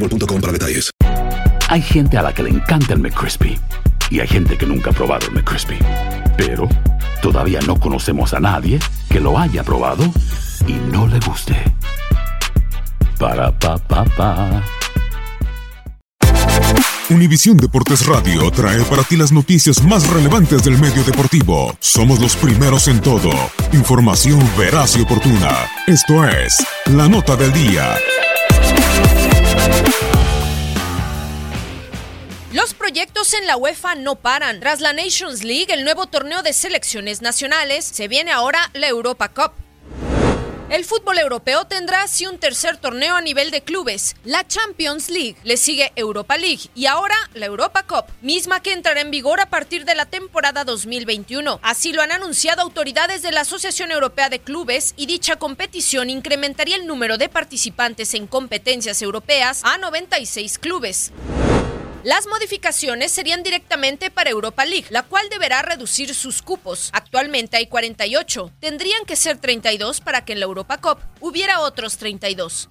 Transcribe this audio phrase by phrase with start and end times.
[0.00, 0.90] boostmobile.com para detalles.
[1.68, 3.58] Hay gente a la que le encanta el McCrispy
[4.10, 5.78] y hay gente que nunca ha probado el McCrispy.
[6.36, 6.68] Pero
[7.22, 10.04] todavía no conocemos a nadie que lo haya probado
[10.66, 11.56] y no le guste.
[13.18, 14.62] Para pa pa pa.
[17.10, 21.76] Univisión Deportes Radio trae para ti las noticias más relevantes del medio deportivo.
[21.80, 23.30] Somos los primeros en todo.
[23.72, 25.50] Información veraz y oportuna.
[25.88, 26.56] Esto es
[26.86, 27.96] La Nota del Día.
[33.00, 34.60] Proyectos en la UEFA no paran.
[34.60, 39.30] Tras la Nations League, el nuevo torneo de selecciones nacionales, se viene ahora la Europa
[39.30, 39.52] Cup.
[40.68, 45.36] El fútbol europeo tendrá así un tercer torneo a nivel de clubes, la Champions League,
[45.44, 49.48] le sigue Europa League y ahora la Europa Cup, misma que entrará en vigor a
[49.48, 51.58] partir de la temporada 2021.
[51.62, 56.76] Así lo han anunciado autoridades de la Asociación Europea de Clubes y dicha competición incrementaría
[56.76, 61.12] el número de participantes en competencias europeas a 96 clubes.
[62.02, 66.88] Las modificaciones serían directamente para Europa League, la cual deberá reducir sus cupos.
[66.94, 71.98] Actualmente hay 48, tendrían que ser 32 para que en la Europa Cup hubiera otros
[71.98, 72.68] 32.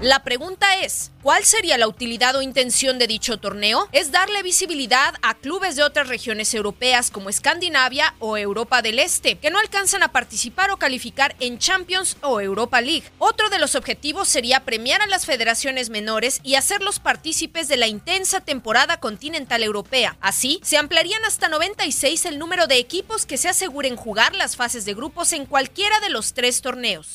[0.00, 3.88] La pregunta es, ¿cuál sería la utilidad o intención de dicho torneo?
[3.90, 9.38] Es darle visibilidad a clubes de otras regiones europeas como Escandinavia o Europa del Este,
[9.38, 13.10] que no alcanzan a participar o calificar en Champions o Europa League.
[13.18, 17.88] Otro de los objetivos sería premiar a las federaciones menores y hacerlos partícipes de la
[17.88, 20.16] intensa temporada continental europea.
[20.20, 24.84] Así, se ampliarían hasta 96 el número de equipos que se aseguren jugar las fases
[24.84, 27.14] de grupos en cualquiera de los tres torneos.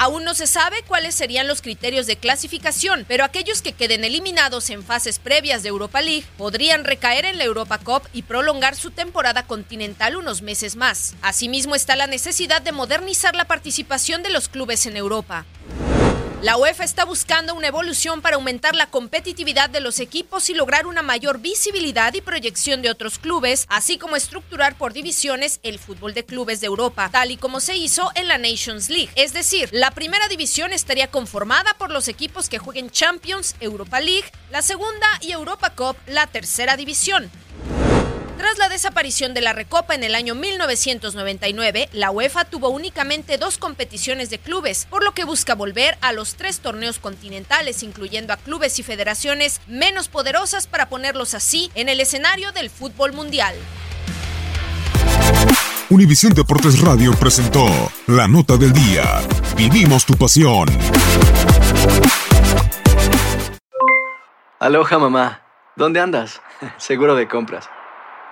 [0.00, 4.70] Aún no se sabe cuáles serían los criterios de clasificación, pero aquellos que queden eliminados
[4.70, 8.92] en fases previas de Europa League podrían recaer en la Europa Cup y prolongar su
[8.92, 11.16] temporada continental unos meses más.
[11.20, 15.46] Asimismo está la necesidad de modernizar la participación de los clubes en Europa.
[16.40, 20.86] La UEFA está buscando una evolución para aumentar la competitividad de los equipos y lograr
[20.86, 26.14] una mayor visibilidad y proyección de otros clubes, así como estructurar por divisiones el fútbol
[26.14, 29.10] de clubes de Europa, tal y como se hizo en la Nations League.
[29.16, 34.30] Es decir, la primera división estaría conformada por los equipos que jueguen Champions, Europa League,
[34.52, 37.32] la segunda y Europa Cup, la tercera división.
[38.38, 43.58] Tras la desaparición de la Recopa en el año 1999, la UEFA tuvo únicamente dos
[43.58, 48.36] competiciones de clubes, por lo que busca volver a los tres torneos continentales, incluyendo a
[48.36, 53.56] clubes y federaciones menos poderosas para ponerlos así en el escenario del fútbol mundial.
[55.90, 57.66] Univisión Deportes Radio presentó
[58.06, 59.20] La Nota del Día.
[59.56, 60.68] Vivimos tu pasión.
[64.60, 65.42] Aloha mamá,
[65.74, 66.40] ¿dónde andas?
[66.78, 67.68] Seguro de compras.